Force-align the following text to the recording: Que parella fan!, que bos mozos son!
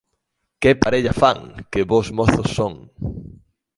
Que 0.61 0.71
parella 0.83 1.13
fan!, 1.21 1.39
que 1.71 1.81
bos 1.91 2.07
mozos 2.17 2.49
son! 2.57 2.73